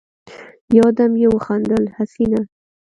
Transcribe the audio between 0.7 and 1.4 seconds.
يودم يې